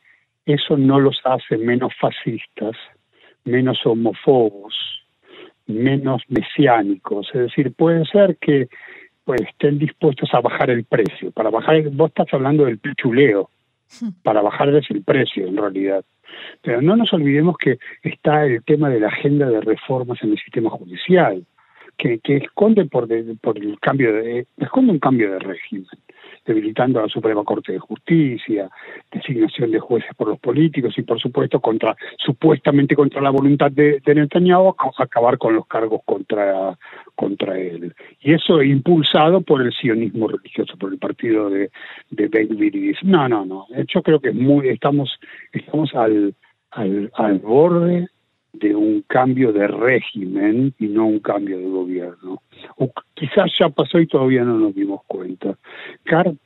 eso 0.47 0.77
no 0.77 0.99
los 0.99 1.19
hace 1.25 1.57
menos 1.57 1.93
fascistas, 1.99 2.75
menos 3.43 3.85
homófobos, 3.85 4.73
menos 5.67 6.23
mesiánicos. 6.29 7.27
Es 7.33 7.41
decir, 7.41 7.73
puede 7.73 8.05
ser 8.05 8.37
que 8.37 8.67
pues, 9.25 9.41
estén 9.41 9.77
dispuestos 9.77 10.33
a 10.33 10.39
bajar 10.39 10.69
el 10.69 10.85
precio. 10.85 11.31
Para 11.31 11.49
bajar, 11.49 11.81
vos 11.89 12.09
estás 12.09 12.33
hablando 12.33 12.65
del 12.65 12.79
pichuleo, 12.79 13.49
para 14.23 14.41
bajarles 14.41 14.89
el 14.89 15.03
precio 15.03 15.47
en 15.47 15.57
realidad. 15.57 16.05
Pero 16.61 16.81
no 16.81 16.95
nos 16.95 17.11
olvidemos 17.13 17.57
que 17.57 17.77
está 18.03 18.45
el 18.45 18.63
tema 18.63 18.89
de 18.89 19.01
la 19.01 19.07
agenda 19.07 19.49
de 19.49 19.61
reformas 19.61 20.21
en 20.23 20.31
el 20.31 20.37
sistema 20.37 20.69
judicial, 20.69 21.45
que, 21.97 22.19
que 22.19 22.37
esconde 22.37 22.85
por, 22.85 23.07
por 23.41 23.57
el 23.57 23.79
cambio 23.79 24.13
de, 24.13 24.45
esconde 24.57 24.91
un 24.93 24.99
cambio 24.99 25.31
de 25.31 25.39
régimen 25.39 25.87
debilitando 26.47 26.99
a 26.99 27.03
la 27.03 27.09
Suprema 27.09 27.43
Corte 27.43 27.73
de 27.73 27.79
Justicia, 27.79 28.69
designación 29.11 29.69
de 29.69 29.79
jueces 29.79 30.09
por 30.15 30.29
los 30.29 30.39
políticos 30.39 30.97
y, 30.97 31.03
por 31.03 31.19
supuesto, 31.19 31.59
contra 31.59 31.95
supuestamente 32.17 32.95
contra 32.95 33.21
la 33.21 33.29
voluntad 33.29 33.69
de, 33.71 34.01
Netanyahu, 34.05 34.73
acabar 34.97 35.37
con 35.37 35.53
los 35.53 35.67
cargos 35.67 36.01
contra, 36.05 36.77
contra 37.15 37.59
él. 37.59 37.93
Y 38.21 38.33
eso 38.33 38.63
impulsado 38.63 39.41
por 39.41 39.61
el 39.61 39.73
sionismo 39.73 40.29
religioso, 40.29 40.77
por 40.77 40.93
el 40.93 40.97
partido 40.97 41.49
de, 41.49 41.69
de 42.09 42.27
Ben 42.29 42.47
No, 43.03 43.27
no, 43.27 43.45
no. 43.45 43.67
Yo 43.93 44.01
creo 44.01 44.19
que 44.19 44.29
es 44.29 44.35
muy, 44.35 44.69
estamos, 44.69 45.19
estamos 45.51 45.93
al, 45.93 46.33
al, 46.71 47.11
al 47.15 47.39
borde 47.39 48.07
de 48.59 48.75
un 48.75 49.03
cambio 49.07 49.51
de 49.51 49.67
régimen 49.67 50.73
y 50.79 50.87
no 50.87 51.05
un 51.05 51.19
cambio 51.19 51.57
de 51.57 51.67
gobierno. 51.67 52.41
O 52.77 52.91
quizás 53.13 53.51
ya 53.59 53.69
pasó 53.69 53.99
y 53.99 54.07
todavía 54.07 54.43
no 54.43 54.57
nos 54.57 54.73
dimos 54.73 55.01
cuenta. 55.05 55.57
Karl, 56.07 56.37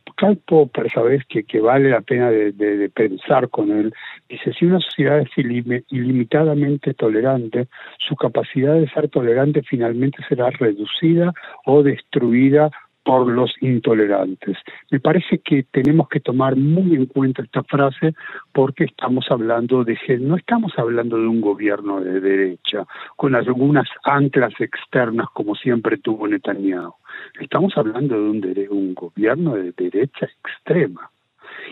Popper, 0.46 0.92
sabes 0.92 1.24
que, 1.28 1.44
que 1.44 1.60
vale 1.60 1.90
la 1.90 2.02
pena 2.02 2.30
de, 2.30 2.92
pensar 2.94 3.50
con 3.50 3.72
él, 3.72 3.94
dice, 4.30 4.54
si 4.54 4.66
una 4.66 4.80
sociedad 4.80 5.20
es 5.20 5.30
ilimitadamente 5.36 6.94
tolerante, 6.94 7.68
su 7.98 8.16
capacidad 8.16 8.74
de 8.76 8.90
ser 8.90 9.10
tolerante 9.10 9.62
finalmente 9.64 10.18
será 10.28 10.50
reducida 10.50 11.34
o 11.66 11.84
destruida 11.84 12.70
por 13.04 13.28
los 13.28 13.52
intolerantes. 13.62 14.58
Me 14.92 15.00
parece 15.00 15.40
que 15.40 15.64
tenemos 15.64 16.08
que 16.10 16.20
tomar 16.20 16.56
muy 16.56 16.96
en 16.96 17.06
cuenta 17.08 17.42
esta 17.42 17.64
frase 17.64 18.14
porque 18.52 18.86
estamos 18.86 19.26
hablando 19.30 19.84
de 19.84 19.98
no 20.20 20.36
estamos 20.36 20.74
hablando 20.78 21.18
de 21.18 21.28
un 21.28 21.42
gobierno 21.42 22.02
de 22.02 22.20
derecha 22.20 22.86
con 23.16 23.36
algunas 23.36 23.88
anclas 24.04 24.54
externas 24.60 25.28
como 25.34 25.56
siempre 25.56 25.98
tuvo 25.98 26.28
Netanyahu. 26.28 26.94
Estamos 27.40 27.78
hablando 27.78 28.16
de 28.16 28.30
un, 28.30 28.78
un 28.78 28.94
gobierno 28.94 29.56
de 29.56 29.72
derecha 29.72 30.26
extrema 30.26 31.10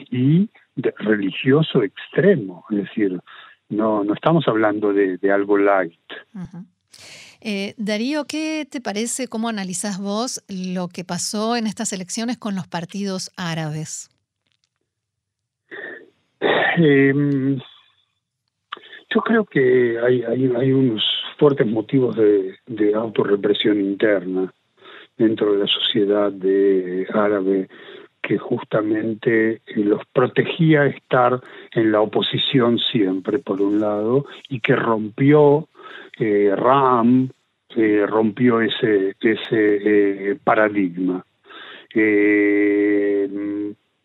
y 0.09 0.49
de 0.75 0.93
religioso 0.97 1.83
extremo, 1.83 2.65
es 2.69 2.77
decir, 2.77 3.19
no 3.69 4.03
no 4.03 4.13
estamos 4.13 4.47
hablando 4.47 4.93
de, 4.93 5.19
algo 5.31 5.57
light. 5.57 5.99
Eh, 7.41 7.73
Darío, 7.77 8.25
¿qué 8.25 8.67
te 8.69 8.81
parece, 8.81 9.27
cómo 9.27 9.47
analizás 9.47 9.99
vos 9.99 10.43
lo 10.49 10.89
que 10.89 11.05
pasó 11.05 11.55
en 11.55 11.67
estas 11.67 11.93
elecciones 11.93 12.37
con 12.37 12.55
los 12.55 12.67
partidos 12.67 13.31
árabes? 13.37 14.09
Em, 16.77 17.59
yo 19.09 19.21
creo 19.21 19.45
que 19.45 19.97
hay, 19.99 20.71
unos 20.71 21.03
fuertes 21.37 21.65
motivos 21.65 22.15
de, 22.15 22.93
autorrepresión 22.93 23.79
interna 23.79 24.53
dentro 25.17 25.53
de 25.53 25.59
la 25.59 25.67
sociedad 25.67 26.31
de 26.31 27.07
árabe 27.13 27.69
que 28.21 28.37
justamente 28.37 29.61
los 29.75 30.05
protegía 30.13 30.85
estar 30.85 31.41
en 31.73 31.91
la 31.91 32.01
oposición 32.01 32.77
siempre, 32.77 33.39
por 33.39 33.61
un 33.61 33.79
lado, 33.79 34.25
y 34.49 34.59
que 34.59 34.75
rompió 34.75 35.67
eh, 36.19 36.53
Ram 36.55 37.29
eh, 37.75 38.05
rompió 38.07 38.61
ese, 38.61 39.15
ese 39.19 40.31
eh, 40.31 40.37
paradigma. 40.43 41.23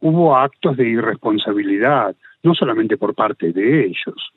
hubo 0.01 0.37
actos 0.37 0.77
de 0.77 0.89
irresponsabilidad, 0.89 2.15
no 2.43 2.55
solamente 2.55 2.97
por 2.97 3.15
parte 3.15 3.53
de 3.53 3.87
ellos, 3.87 4.33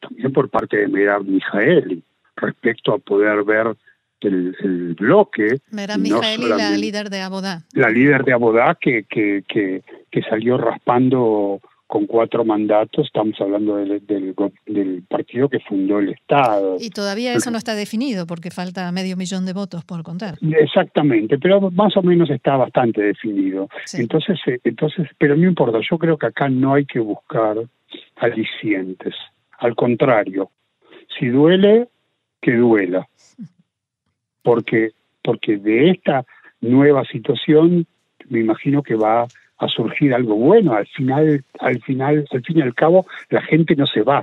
también 0.00 0.32
por 0.32 0.48
parte 0.48 0.78
de 0.78 0.88
Merab 0.88 1.24
Mijaeli, 1.24 2.02
respecto 2.36 2.94
a 2.94 2.98
poder 2.98 3.44
ver 3.44 3.76
el, 4.20 4.56
el 4.60 4.94
bloque. 4.94 5.60
Merab 5.70 5.98
Mijaeli, 5.98 6.48
la 6.48 6.70
líder 6.76 7.10
de 7.10 7.22
Abodá. 7.22 7.64
La 7.72 7.90
líder 7.90 8.24
de 8.24 8.32
Abodá 8.32 8.76
que, 8.80 9.04
que, 9.04 9.42
que, 9.48 9.82
que 10.10 10.22
salió 10.22 10.58
raspando 10.58 11.60
con 11.90 12.06
cuatro 12.06 12.44
mandatos, 12.44 13.06
estamos 13.06 13.34
hablando 13.40 13.74
del, 13.74 14.00
del, 14.06 15.02
partido 15.08 15.48
que 15.48 15.58
fundó 15.58 15.98
el 15.98 16.10
Estado. 16.10 16.76
Y 16.78 16.90
todavía 16.90 17.32
eso 17.32 17.50
no 17.50 17.58
está 17.58 17.74
definido 17.74 18.28
porque 18.28 18.52
falta 18.52 18.92
medio 18.92 19.16
millón 19.16 19.44
de 19.44 19.52
votos 19.52 19.84
por 19.84 20.04
contar. 20.04 20.38
Exactamente, 20.40 21.36
pero 21.36 21.68
más 21.72 21.96
o 21.96 22.02
menos 22.02 22.30
está 22.30 22.56
bastante 22.56 23.02
definido. 23.02 23.68
Entonces, 23.92 24.38
eh, 24.46 24.60
entonces, 24.62 25.08
pero 25.18 25.34
no 25.36 25.48
importa, 25.48 25.80
yo 25.90 25.98
creo 25.98 26.16
que 26.16 26.26
acá 26.26 26.48
no 26.48 26.74
hay 26.74 26.86
que 26.86 27.00
buscar 27.00 27.56
alicientes. 28.18 29.14
Al 29.58 29.74
contrario, 29.74 30.48
si 31.18 31.26
duele, 31.26 31.88
que 32.40 32.52
duela. 32.52 33.08
Porque, 34.42 34.92
porque 35.24 35.56
de 35.56 35.90
esta 35.90 36.24
nueva 36.60 37.04
situación 37.06 37.84
me 38.28 38.38
imagino 38.38 38.84
que 38.84 38.94
va 38.94 39.26
a 39.60 39.68
surgir 39.68 40.14
algo 40.14 40.34
bueno. 40.34 40.74
Al 40.74 40.86
final, 40.86 41.44
al 41.60 41.80
final, 41.82 42.24
al 42.30 42.42
fin 42.42 42.58
y 42.58 42.62
al 42.62 42.74
cabo, 42.74 43.06
la 43.28 43.42
gente 43.42 43.76
no 43.76 43.86
se 43.86 44.02
va. 44.02 44.22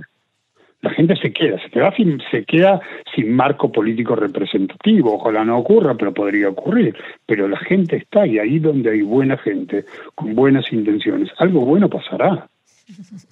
La 0.82 0.91
gente 0.91 1.15
se 1.15 1.34
queda, 1.34 1.60
se 1.60 1.70
queda 1.70 1.91
sin, 1.96 2.22
se 2.29 2.44
queda 2.44 2.79
sin 3.15 3.34
marco 3.34 3.72
político 3.72 4.15
representativo. 4.15 5.15
Ojalá 5.15 5.44
no 5.44 5.58
ocurra, 5.58 5.96
pero 5.96 6.13
podría 6.13 6.50
ocurrir. 6.50 6.96
Pero 7.25 7.48
la 7.48 7.58
gente 7.58 7.98
está 7.98 8.27
y 8.27 8.38
ahí 8.38 8.60
donde 8.60 8.91
hay 8.91 9.01
buena 9.01 9.38
gente, 9.38 9.86
con 10.13 10.36
buenas 10.36 10.72
intenciones, 10.72 11.29
algo 11.38 11.62
bueno 11.62 11.89
pasará. 11.89 12.48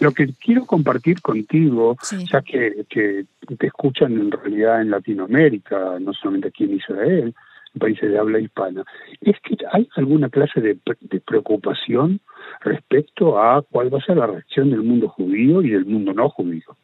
lo 0.00 0.12
que 0.12 0.28
quiero 0.40 0.64
compartir 0.66 1.20
contigo, 1.20 1.96
ya 2.30 2.42
que, 2.42 2.84
que 2.88 3.24
te 3.56 3.66
escuchan 3.66 4.12
en 4.12 4.30
realidad 4.30 4.80
en 4.80 4.90
Latinoamérica, 4.90 5.98
no 6.00 6.12
solamente 6.12 6.48
aquí 6.48 6.64
en 6.64 6.74
Israel, 6.74 7.34
países 7.78 8.10
de 8.10 8.18
habla 8.18 8.40
hispana, 8.40 8.84
es 9.20 9.36
que 9.40 9.56
hay 9.72 9.88
alguna 9.96 10.28
clase 10.28 10.60
de, 10.60 10.78
preocupación 11.20 12.20
respecto 12.60 13.40
a 13.40 13.62
cuál 13.62 13.92
va 13.92 13.98
a 13.98 14.04
ser 14.04 14.16
la 14.16 14.26
reacción 14.26 14.70
del 14.70 14.82
mundo 14.82 15.08
judío 15.08 15.62
y 15.62 15.70
del 15.70 15.86
mundo 15.86 16.12
no 16.12 16.28
judío. 16.30 16.76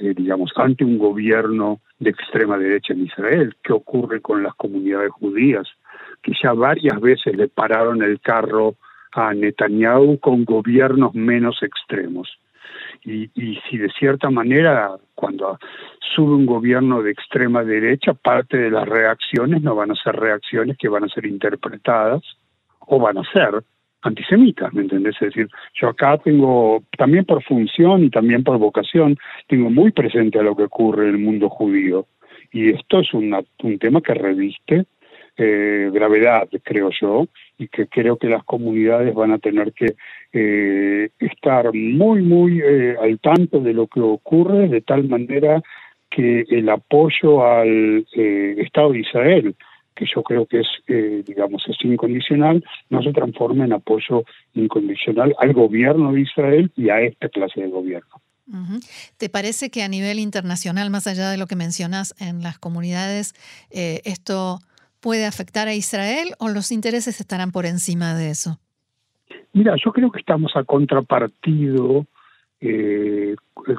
Eh, 0.00 0.14
digamos, 0.16 0.52
ante 0.56 0.84
un 0.84 0.98
gobierno 0.98 1.80
de 1.98 2.10
extrema 2.10 2.58
derecha 2.58 2.92
en 2.92 3.04
Israel, 3.04 3.54
qué 3.62 3.72
ocurre 3.72 4.20
con 4.20 4.42
las 4.42 4.54
comunidades 4.54 5.10
judías, 5.12 5.68
que 6.22 6.32
ya 6.42 6.52
varias 6.52 7.00
veces 7.00 7.36
le 7.36 7.48
pararon 7.48 8.02
el 8.02 8.20
carro 8.20 8.76
a 9.12 9.34
Netanyahu 9.34 10.18
con 10.18 10.44
gobiernos 10.44 11.14
menos 11.14 11.62
extremos. 11.62 12.38
Y, 13.04 13.28
si 13.68 13.78
de 13.78 13.88
cierta 13.90 14.30
manera, 14.30 14.92
cuando 15.14 15.58
sube 16.14 16.34
un 16.34 16.46
gobierno 16.46 17.02
de 17.02 17.10
extrema 17.10 17.64
derecha, 17.64 18.14
parte 18.14 18.56
de 18.56 18.70
las 18.70 18.88
reacciones 18.88 19.62
no 19.62 19.74
van 19.74 19.90
a 19.90 19.94
ser 19.96 20.16
reacciones 20.16 20.76
que 20.78 20.88
van 20.88 21.04
a 21.04 21.08
ser 21.08 21.26
interpretadas 21.26 22.22
o 22.80 22.98
van 22.98 23.18
a 23.18 23.32
ser 23.32 23.62
antisemitas, 24.02 24.72
¿me 24.72 24.82
entendés? 24.82 25.14
Es 25.16 25.28
decir, 25.28 25.48
yo 25.74 25.88
acá 25.88 26.18
tengo, 26.18 26.82
también 26.96 27.24
por 27.24 27.42
función 27.42 28.04
y 28.04 28.10
también 28.10 28.42
por 28.42 28.58
vocación, 28.58 29.16
tengo 29.46 29.70
muy 29.70 29.92
presente 29.92 30.38
a 30.38 30.42
lo 30.42 30.56
que 30.56 30.64
ocurre 30.64 31.08
en 31.08 31.14
el 31.14 31.18
mundo 31.18 31.48
judío. 31.48 32.06
Y 32.52 32.70
esto 32.70 33.00
es 33.00 33.14
un 33.14 33.78
tema 33.78 34.00
que 34.02 34.14
reviste 34.14 34.86
eh, 35.36 35.90
gravedad, 35.92 36.46
creo 36.62 36.90
yo, 37.00 37.26
y 37.62 37.68
que 37.68 37.86
creo 37.86 38.16
que 38.16 38.28
las 38.28 38.42
comunidades 38.44 39.14
van 39.14 39.30
a 39.32 39.38
tener 39.38 39.72
que 39.72 39.94
eh, 40.32 41.10
estar 41.18 41.72
muy, 41.72 42.22
muy 42.22 42.60
eh, 42.60 42.96
al 43.00 43.20
tanto 43.20 43.60
de 43.60 43.72
lo 43.72 43.86
que 43.86 44.00
ocurre, 44.00 44.68
de 44.68 44.80
tal 44.80 45.04
manera 45.08 45.62
que 46.10 46.44
el 46.50 46.68
apoyo 46.68 47.46
al 47.46 48.04
Estado 48.12 48.92
de 48.92 48.98
Israel, 48.98 49.56
que 49.94 50.04
yo 50.12 50.22
creo 50.22 50.44
que 50.44 50.60
es, 50.60 51.24
digamos, 51.24 51.62
es 51.68 51.76
incondicional, 51.84 52.62
no 52.90 53.02
se 53.02 53.12
transforme 53.12 53.64
en 53.64 53.72
apoyo 53.72 54.24
incondicional 54.52 55.34
al 55.38 55.54
gobierno 55.54 56.12
de 56.12 56.20
Israel 56.20 56.70
y 56.76 56.90
a 56.90 57.00
esta 57.00 57.30
clase 57.30 57.62
de 57.62 57.68
gobierno. 57.68 58.20
¿Te 59.16 59.30
parece 59.30 59.70
que 59.70 59.82
a 59.82 59.88
nivel 59.88 60.18
internacional, 60.18 60.90
más 60.90 61.06
allá 61.06 61.30
de 61.30 61.38
lo 61.38 61.46
que 61.46 61.56
mencionas 61.56 62.14
en 62.20 62.42
las 62.42 62.58
comunidades, 62.58 63.32
esto 63.70 64.58
puede 65.02 65.26
afectar 65.26 65.68
a 65.68 65.74
Israel 65.74 66.28
o 66.38 66.48
los 66.48 66.72
intereses 66.72 67.20
estarán 67.20 67.52
por 67.52 67.66
encima 67.66 68.14
de 68.14 68.30
eso? 68.30 68.58
Mira, 69.52 69.74
yo 69.84 69.92
creo 69.92 70.10
que 70.10 70.20
estamos 70.20 70.52
a 70.56 70.64
contrapartido 70.64 72.06
eh, 72.64 73.34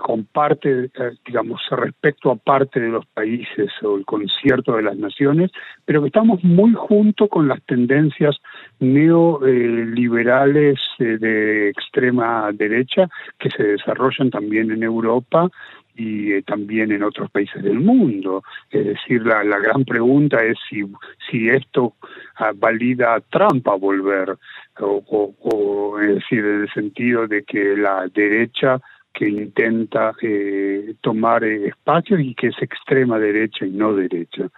con 0.05 0.25
parte, 0.25 0.85
eh, 0.85 0.89
digamos, 1.25 1.61
respecto 1.71 2.29
a 2.29 2.35
parte 2.35 2.81
de 2.81 2.89
los 2.89 3.05
países 3.05 3.71
o 3.81 3.95
el 3.95 4.03
concierto 4.03 4.75
de 4.75 4.83
las 4.83 4.97
naciones, 4.97 5.51
pero 5.85 6.01
que 6.01 6.07
estamos 6.07 6.43
muy 6.43 6.73
junto 6.73 7.29
con 7.29 7.47
las 7.47 7.63
tendencias 7.63 8.35
neoliberales 8.81 10.77
eh, 10.99 11.17
de 11.17 11.69
extrema 11.69 12.51
derecha 12.51 13.09
que 13.39 13.49
se 13.51 13.63
desarrollan 13.63 14.29
también 14.29 14.69
en 14.69 14.83
Europa 14.83 15.49
y 15.95 16.33
eh, 16.33 16.43
también 16.43 16.91
en 16.91 17.03
otros 17.03 17.29
países 17.31 17.63
del 17.63 17.79
mundo. 17.79 18.43
Es 18.69 18.85
decir, 18.85 19.25
la, 19.25 19.43
la 19.43 19.59
gran 19.59 19.85
pregunta 19.85 20.37
es 20.43 20.57
si, 20.69 20.83
si 21.29 21.49
esto 21.49 21.95
ah, 22.37 22.51
valida 22.55 23.15
a 23.15 23.21
Trump 23.21 23.67
a 23.67 23.75
volver, 23.75 24.37
o, 24.79 25.03
o, 25.39 25.99
es 25.99 26.15
decir, 26.15 26.39
en 26.39 26.61
el 26.61 26.73
sentido 26.73 27.27
de 27.27 27.43
que 27.43 27.77
la 27.77 28.07
derecha 28.13 28.81
que 29.13 29.29
intenta 29.29 30.13
eh, 30.21 30.95
tomar 31.01 31.43
eh, 31.43 31.67
espacios 31.67 32.19
y 32.19 32.33
que 32.33 32.47
es 32.47 32.61
extrema 32.61 33.19
derecha 33.19 33.65
y 33.65 33.69
no 33.69 33.93
derecha, 33.93 34.49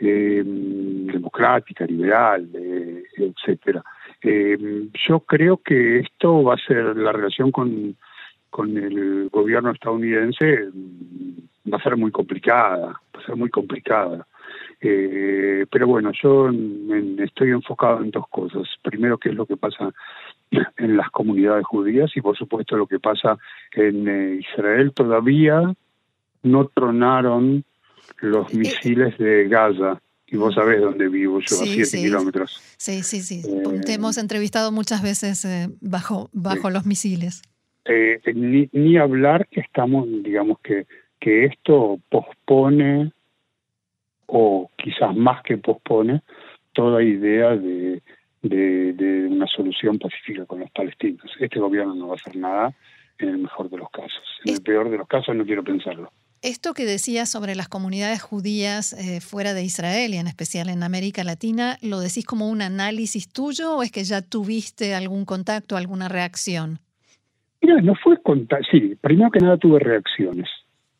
eh, 0.00 0.42
democrática, 0.44 1.84
liberal, 1.84 2.48
etcétera. 3.16 3.82
yo 5.06 5.20
creo 5.20 5.58
que 5.58 6.00
esto 6.00 6.42
va 6.42 6.54
a 6.54 6.66
ser 6.66 6.96
la 6.96 7.12
relación 7.12 7.52
con 7.52 7.96
con 8.50 8.76
el 8.76 9.28
gobierno 9.30 9.70
estadounidense 9.70 10.68
mm, 10.72 11.72
va 11.72 11.78
a 11.78 11.82
ser 11.82 11.96
muy 11.96 12.10
complicada, 12.10 13.00
va 13.14 13.20
a 13.20 13.26
ser 13.26 13.36
muy 13.36 13.50
complicada. 13.50 14.26
Eh, 14.80 15.66
pero 15.70 15.88
bueno, 15.88 16.12
yo 16.22 16.50
estoy 17.18 17.50
enfocado 17.50 18.02
en 18.02 18.10
dos 18.10 18.28
cosas. 18.28 18.68
Primero, 18.82 19.18
qué 19.18 19.30
es 19.30 19.34
lo 19.34 19.46
que 19.46 19.56
pasa 19.56 19.92
en 20.76 20.96
las 20.96 21.10
comunidades 21.10 21.66
judías 21.66 22.10
y 22.16 22.20
por 22.20 22.36
supuesto 22.36 22.76
lo 22.76 22.86
que 22.86 23.00
pasa 23.00 23.38
en 23.72 24.08
eh, 24.08 24.40
Israel. 24.40 24.92
Todavía 24.92 25.74
no 26.42 26.66
tronaron 26.68 27.64
los 28.20 28.52
eh, 28.52 28.56
misiles 28.56 29.18
de 29.18 29.48
Gaza. 29.48 30.00
Y 30.30 30.36
vos 30.36 30.54
sabés 30.54 30.82
dónde 30.82 31.08
vivo 31.08 31.40
yo, 31.40 31.56
a 31.56 31.64
siete 31.64 32.02
kilómetros. 32.02 32.60
Sí, 32.76 33.02
sí, 33.02 33.22
sí. 33.22 33.42
Te 33.86 33.94
hemos 33.94 34.18
entrevistado 34.18 34.70
muchas 34.70 35.00
veces 35.00 35.48
bajo, 35.80 36.28
bajo 36.34 36.68
los 36.68 36.84
misiles. 36.84 37.40
Eh, 37.88 38.20
ni, 38.34 38.68
ni, 38.72 38.98
hablar 38.98 39.48
que 39.48 39.60
estamos, 39.60 40.06
digamos 40.22 40.58
que, 40.60 40.86
que 41.18 41.46
esto 41.46 41.98
pospone, 42.10 43.12
o 44.26 44.70
quizás 44.76 45.16
más 45.16 45.42
que 45.42 45.56
pospone, 45.56 46.22
toda 46.74 47.02
idea 47.02 47.56
de, 47.56 48.02
de, 48.42 49.26
una 49.30 49.46
solución 49.46 49.98
pacífica 49.98 50.44
con 50.44 50.60
los 50.60 50.70
palestinos. 50.70 51.24
Este 51.40 51.58
gobierno 51.58 51.94
no 51.94 52.08
va 52.08 52.14
a 52.14 52.16
hacer 52.16 52.36
nada 52.36 52.74
en 53.18 53.30
el 53.30 53.38
mejor 53.38 53.70
de 53.70 53.78
los 53.78 53.90
casos. 53.90 54.22
En 54.44 54.54
el 54.54 54.62
peor 54.62 54.90
de 54.90 54.98
los 54.98 55.08
casos 55.08 55.34
no 55.34 55.44
quiero 55.44 55.64
pensarlo. 55.64 56.12
Esto 56.40 56.72
que 56.72 56.84
decías 56.84 57.28
sobre 57.28 57.56
las 57.56 57.68
comunidades 57.68 58.22
judías 58.22 58.92
eh, 58.92 59.20
fuera 59.20 59.54
de 59.54 59.64
Israel 59.64 60.14
y 60.14 60.18
en 60.18 60.28
especial 60.28 60.68
en 60.68 60.84
América 60.84 61.24
Latina, 61.24 61.78
¿lo 61.82 61.98
decís 61.98 62.24
como 62.24 62.48
un 62.48 62.62
análisis 62.62 63.28
tuyo 63.32 63.76
o 63.76 63.82
es 63.82 63.90
que 63.90 64.04
ya 64.04 64.22
tuviste 64.22 64.94
algún 64.94 65.24
contacto, 65.24 65.76
alguna 65.76 66.08
reacción? 66.08 66.78
No 67.82 67.94
fue 67.94 68.20
contacto. 68.22 68.66
Sí, 68.70 68.94
primero 69.00 69.30
que 69.30 69.40
nada 69.40 69.56
tuve 69.56 69.78
reacciones. 69.78 70.48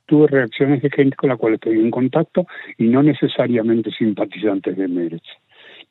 Tuve 0.07 0.27
reacciones 0.29 0.83
de 0.83 0.91
gente 0.91 1.17
con 1.17 1.31
la 1.31 1.37
cual 1.37 1.55
estoy 1.55 1.79
en 1.79 1.91
contacto 1.91 2.47
y 2.77 2.85
no 2.89 3.03
necesariamente 3.03 3.91
simpatizantes 3.91 4.77
de 4.77 4.89
Meretz. 4.89 5.27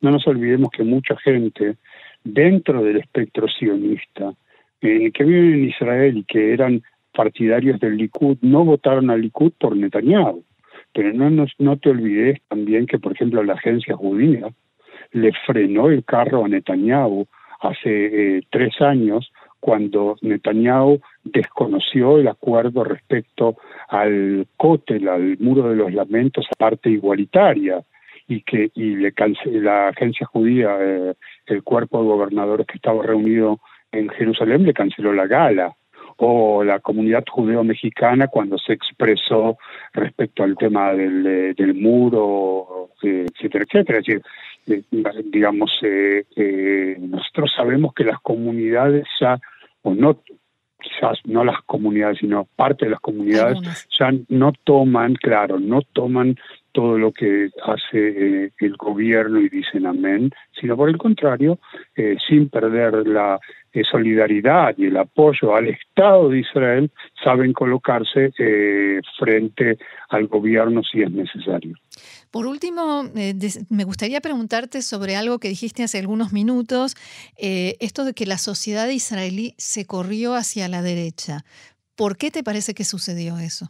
No 0.00 0.10
nos 0.10 0.26
olvidemos 0.26 0.70
que 0.70 0.84
mucha 0.84 1.16
gente 1.16 1.76
dentro 2.24 2.82
del 2.82 2.98
espectro 2.98 3.48
sionista 3.48 4.32
eh, 4.80 5.10
que 5.12 5.24
viven 5.24 5.54
en 5.54 5.64
Israel 5.68 6.18
y 6.18 6.24
que 6.24 6.52
eran 6.52 6.82
partidarios 7.12 7.80
del 7.80 7.96
Likud 7.96 8.38
no 8.42 8.64
votaron 8.64 9.10
al 9.10 9.20
Likud 9.20 9.52
por 9.58 9.76
Netanyahu. 9.76 10.44
Pero 10.92 11.12
no, 11.12 11.46
no 11.58 11.76
te 11.76 11.90
olvides 11.90 12.40
también 12.48 12.86
que, 12.86 12.98
por 12.98 13.12
ejemplo, 13.12 13.42
la 13.42 13.54
agencia 13.54 13.96
judía 13.96 14.48
le 15.12 15.32
frenó 15.46 15.88
el 15.90 16.04
carro 16.04 16.44
a 16.44 16.48
Netanyahu 16.48 17.26
hace 17.60 18.36
eh, 18.36 18.42
tres 18.50 18.80
años 18.80 19.32
cuando 19.60 20.16
Netanyahu 20.22 21.00
desconoció 21.24 22.18
el 22.18 22.28
acuerdo 22.28 22.84
respecto 22.84 23.56
al 23.88 24.46
cótel, 24.56 25.08
al 25.08 25.38
muro 25.38 25.68
de 25.68 25.76
los 25.76 25.92
lamentos, 25.92 26.46
a 26.50 26.58
parte 26.58 26.90
igualitaria, 26.90 27.82
y 28.28 28.42
que 28.42 28.70
y 28.74 28.94
le 28.94 29.12
la 29.46 29.88
agencia 29.88 30.26
judía, 30.26 30.76
eh, 30.80 31.14
el 31.46 31.62
cuerpo 31.62 32.02
de 32.02 32.08
gobernadores 32.08 32.66
que 32.66 32.76
estaba 32.76 33.02
reunido 33.02 33.58
en 33.90 34.10
Jerusalén, 34.10 34.64
le 34.64 34.74
canceló 34.74 35.14
la 35.14 35.26
gala 35.26 35.74
o 36.18 36.62
la 36.62 36.80
comunidad 36.80 37.24
judeo-mexicana 37.30 38.28
cuando 38.28 38.58
se 38.58 38.74
expresó 38.74 39.56
respecto 39.94 40.42
al 40.42 40.56
tema 40.56 40.92
del, 40.92 41.54
eh, 41.56 41.72
muro, 41.74 42.90
eh, 43.02 43.26
etcétera, 43.32 43.64
etcétera. 43.64 43.98
Es 44.00 44.04
decir, 44.06 44.22
digamos, 45.30 45.70
nosotros 46.98 47.52
sabemos 47.56 47.94
que 47.94 48.04
las 48.04 48.20
comunidades 48.20 49.06
ya, 49.18 49.38
o 49.82 49.94
no 49.94 50.20
quizás 50.80 51.18
no 51.24 51.44
las 51.44 51.62
comunidades, 51.62 52.18
sino 52.18 52.46
parte 52.56 52.84
de 52.84 52.92
las 52.92 53.00
comunidades, 53.00 53.88
ya 53.98 54.12
no 54.28 54.52
toman, 54.64 55.14
claro, 55.14 55.58
no 55.58 55.82
toman 55.82 56.36
todo 56.78 56.96
lo 56.96 57.10
que 57.10 57.50
hace 57.64 58.52
el 58.56 58.76
gobierno 58.76 59.40
y 59.40 59.48
dicen 59.48 59.84
amén, 59.84 60.30
sino 60.60 60.76
por 60.76 60.88
el 60.88 60.96
contrario, 60.96 61.58
sin 62.28 62.48
perder 62.48 63.04
la 63.04 63.40
eh, 63.70 63.82
solidaridad 63.90 64.74
y 64.78 64.86
el 64.86 64.96
apoyo 64.96 65.54
al 65.54 65.68
Estado 65.68 66.30
de 66.30 66.38
Israel 66.38 66.90
saben 67.22 67.52
colocarse 67.52 68.30
eh, 68.38 69.00
frente 69.18 69.76
al 70.08 70.26
gobierno 70.26 70.82
si 70.82 71.02
es 71.02 71.10
necesario. 71.10 71.76
Por 72.30 72.46
último, 72.46 73.04
eh, 73.14 73.34
me 73.68 73.84
gustaría 73.84 74.22
preguntarte 74.22 74.80
sobre 74.80 75.16
algo 75.16 75.38
que 75.38 75.48
dijiste 75.48 75.82
hace 75.82 75.98
algunos 75.98 76.32
minutos, 76.32 76.94
esto 77.36 78.04
de 78.04 78.14
que 78.14 78.24
la 78.24 78.38
sociedad 78.38 78.88
israelí 78.88 79.54
se 79.58 79.84
corrió 79.84 80.34
hacia 80.34 80.68
la 80.68 80.80
derecha. 80.80 81.44
¿Por 81.94 82.16
qué 82.16 82.30
te 82.30 82.42
parece 82.42 82.72
que 82.72 82.84
sucedió 82.84 83.38
eso? 83.38 83.66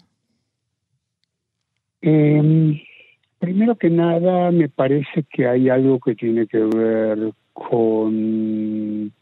Em, 2.02 2.78
primero 3.38 3.76
que 3.76 3.90
nada, 3.90 4.50
me 4.50 4.68
parece 4.68 5.25
que 5.30 5.47
hay 5.47 5.68
algo 5.68 6.00
que 6.00 6.14
tiene 6.14 6.47
que 6.47 6.59
ver 6.59 7.33
con 7.52 9.12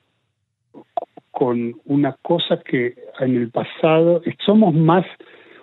con 1.30 1.74
una 1.84 2.16
cosa 2.22 2.58
que 2.64 2.94
en 3.20 3.36
el 3.36 3.50
pasado 3.50 4.22
somos 4.46 4.74
más 4.74 5.04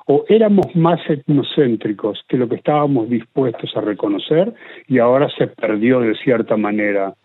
o 0.05 0.23
éramos 0.29 0.67
más 0.75 0.99
etnocéntricos 1.09 2.23
que 2.27 2.37
lo 2.37 2.47
que 2.47 2.57
estábamos 2.57 3.09
dispuestos 3.09 3.75
a 3.75 3.81
reconocer 3.81 4.53
y 4.87 4.99
ahora 4.99 5.29
se 5.35 5.47
perdió 5.47 6.01
de 6.01 6.15
cierta 6.15 6.57
manera 6.57 7.15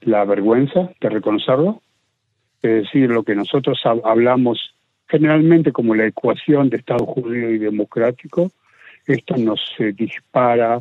la 0.00 0.24
vergüenza 0.24 0.90
de 1.00 1.08
reconocerlo. 1.10 1.82
Es 2.62 2.84
decir, 2.84 3.10
lo 3.10 3.24
que 3.24 3.34
nosotros 3.34 3.78
hablamos 3.84 4.74
generalmente 5.06 5.72
como 5.72 5.94
la 5.94 6.06
ecuación 6.06 6.70
de 6.70 6.78
Estado 6.78 7.04
judío 7.04 7.50
y 7.50 7.58
democrático, 7.58 8.50
esto 9.08 9.36
nos 9.36 9.60
dispara 9.94 10.80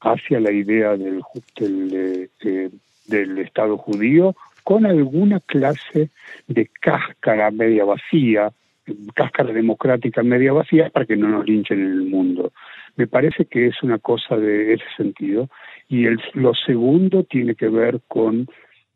hacia 0.00 0.40
la 0.40 0.52
idea 0.52 0.96
del, 0.96 1.22
del, 1.56 2.30
eh, 2.44 2.70
del 3.06 3.38
Estado 3.38 3.76
judío 3.76 4.34
con 4.62 4.84
alguna 4.84 5.40
clase 5.40 6.10
de 6.46 6.70
cáscara 6.80 7.50
media 7.50 7.84
vacía, 7.84 8.52
cáscara 9.14 9.52
democrática 9.52 10.22
media 10.22 10.52
vacía 10.52 10.90
para 10.90 11.06
que 11.06 11.16
no 11.16 11.28
nos 11.28 11.46
linchen 11.46 11.80
en 11.80 11.92
el 11.92 12.02
mundo. 12.02 12.52
Me 12.96 13.06
parece 13.06 13.46
que 13.46 13.68
es 13.68 13.82
una 13.82 13.98
cosa 13.98 14.36
de 14.36 14.74
ese 14.74 14.84
sentido. 14.96 15.48
Y 15.88 16.04
el, 16.04 16.20
lo 16.34 16.52
segundo 16.52 17.24
tiene 17.24 17.54
que 17.54 17.68
ver 17.68 18.00
con 18.08 18.46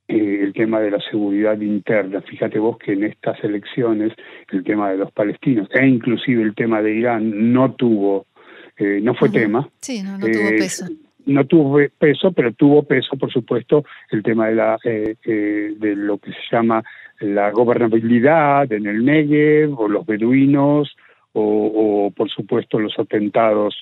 eh, 0.09 0.41
el 0.43 0.53
tema 0.53 0.81
de 0.81 0.91
la 0.91 1.01
seguridad 1.01 1.59
interna. 1.61 2.21
Fíjate 2.21 2.59
vos 2.59 2.77
que 2.77 2.93
en 2.93 3.05
estas 3.05 3.43
elecciones 3.43 4.13
el 4.51 4.65
tema 4.65 4.91
de 4.91 4.99
los 4.99 5.11
palestinos 5.13 5.69
e 5.73 5.87
inclusive 5.87 6.43
el 6.43 6.55
tema 6.55 6.83
de 6.83 6.95
Irán 6.95 7.53
no 7.53 7.73
tuvo, 7.73 8.27
eh, 8.77 9.01
no 9.03 9.15
fue 9.15 9.29
tema. 9.29 9.69
Sí, 9.81 10.03
no, 10.03 10.19
no 10.19 10.27
tuvo 10.27 10.49
eh, 10.49 10.57
peso. 10.59 10.87
no 11.27 11.45
tuvo 11.47 11.79
peso, 11.99 12.33
pero 12.33 12.53
tuvo 12.53 12.83
peso, 12.83 13.17
por 13.17 13.33
supuesto, 13.33 13.85
el 14.11 14.23
tema 14.23 14.49
de, 14.49 14.55
la, 14.55 14.79
eh, 14.85 15.17
eh, 15.25 15.75
de 15.77 15.97
lo 15.97 16.19
que 16.19 16.31
se 16.33 16.41
llama 16.51 16.83
la 17.21 17.51
gobernabilidad 17.51 18.73
en 18.73 18.87
el 18.87 19.05
Negev, 19.05 19.79
o 19.79 19.89
los 19.89 20.07
beduinos, 20.07 20.97
o, 21.35 22.13
por 22.15 22.29
supuesto 22.31 22.79
los 22.79 22.99
atentados 22.99 23.75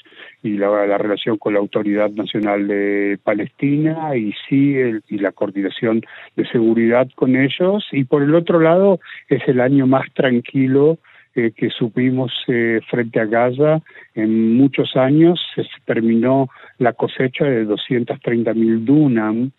y 0.42 0.50
la, 0.50 0.96
relación 0.98 1.36
con 1.36 1.54
la 1.54 1.58
Autoridad 1.58 2.10
Nacional 2.10 2.68
de 2.68 3.18
Palestina 3.24 4.16
y 4.16 4.32
sí 4.48 4.76
y 5.08 5.18
la 5.18 5.32
coordinación 5.32 6.02
de 6.36 6.46
seguridad 6.48 7.08
con 7.16 7.34
ellos. 7.34 7.84
Y 7.90 8.04
por 8.04 8.22
el 8.22 8.34
otro 8.34 8.60
lado 8.60 9.00
es 9.28 9.42
el 9.48 9.60
año 9.60 9.86
más 9.86 10.06
tranquilo 10.14 10.98
eh, 11.34 11.52
que 11.54 11.70
supimos 11.70 12.32
eh, 12.48 12.80
frente 12.88 13.20
a 13.20 13.24
Gaza 13.24 13.80
en 14.14 14.56
muchos 14.56 14.96
años. 14.96 15.40
Se 15.54 15.62
terminó 15.84 16.48
la 16.78 16.92
cosecha 16.92 17.44
de 17.44 17.64
230 17.64 18.52
mil 18.54 18.84
dunam 18.84 19.50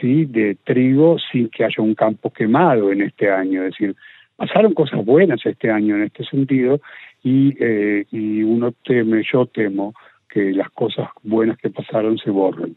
¿sí? 0.00 0.24
de 0.24 0.56
trigo 0.64 1.18
sin 1.30 1.48
que 1.48 1.64
haya 1.64 1.82
un 1.82 1.94
campo 1.94 2.30
quemado 2.30 2.90
en 2.92 3.02
este 3.02 3.30
año. 3.30 3.64
Es 3.64 3.72
decir, 3.72 3.94
pasaron 4.36 4.72
cosas 4.72 5.04
buenas 5.04 5.44
este 5.44 5.70
año 5.70 5.96
en 5.96 6.04
este 6.04 6.24
sentido 6.24 6.80
y, 7.22 7.54
eh, 7.60 8.06
y 8.10 8.42
uno 8.42 8.72
teme, 8.84 9.22
yo 9.30 9.46
temo, 9.46 9.92
que 10.28 10.52
las 10.52 10.70
cosas 10.70 11.08
buenas 11.22 11.58
que 11.58 11.70
pasaron 11.70 12.16
se 12.18 12.30
borren. 12.30 12.76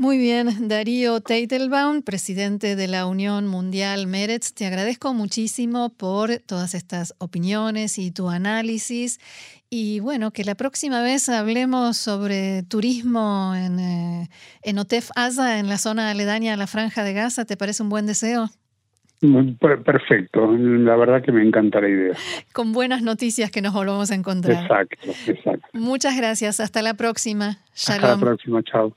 Muy 0.00 0.16
bien, 0.16 0.66
Darío 0.68 1.20
Teitelbaum, 1.20 2.00
presidente 2.00 2.74
de 2.74 2.88
la 2.88 3.04
Unión 3.04 3.46
Mundial 3.46 4.06
Meretz, 4.06 4.54
te 4.54 4.64
agradezco 4.64 5.12
muchísimo 5.12 5.90
por 5.90 6.38
todas 6.38 6.72
estas 6.72 7.14
opiniones 7.18 7.98
y 7.98 8.10
tu 8.10 8.30
análisis. 8.30 9.20
Y 9.68 10.00
bueno, 10.00 10.30
que 10.30 10.42
la 10.42 10.54
próxima 10.54 11.02
vez 11.02 11.28
hablemos 11.28 11.98
sobre 11.98 12.62
turismo 12.62 13.52
en, 13.54 13.78
eh, 13.78 14.30
en 14.62 14.78
Otef 14.78 15.10
Asa, 15.16 15.58
en 15.58 15.68
la 15.68 15.76
zona 15.76 16.10
aledaña 16.10 16.54
a 16.54 16.56
la 16.56 16.66
Franja 16.66 17.04
de 17.04 17.12
Gaza. 17.12 17.44
¿Te 17.44 17.58
parece 17.58 17.82
un 17.82 17.90
buen 17.90 18.06
deseo? 18.06 18.48
Perfecto, 19.84 20.50
la 20.56 20.96
verdad 20.96 21.22
que 21.22 21.30
me 21.30 21.46
encanta 21.46 21.78
la 21.78 21.90
idea. 21.90 22.14
Con 22.54 22.72
buenas 22.72 23.02
noticias 23.02 23.50
que 23.50 23.60
nos 23.60 23.74
volvamos 23.74 24.10
a 24.10 24.14
encontrar. 24.14 24.62
Exacto, 24.62 25.10
exacto. 25.26 25.68
Muchas 25.74 26.16
gracias, 26.16 26.58
hasta 26.58 26.80
la 26.80 26.94
próxima. 26.94 27.58
Shalom. 27.74 28.04
Hasta 28.04 28.14
la 28.14 28.18
próxima, 28.18 28.62
chao. 28.62 28.96